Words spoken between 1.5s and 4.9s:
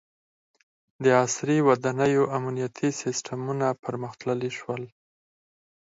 ودانیو امنیتي سیستمونه پرمختللي شول.